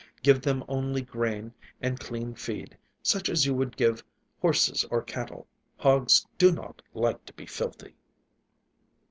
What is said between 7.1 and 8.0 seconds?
to be filthy."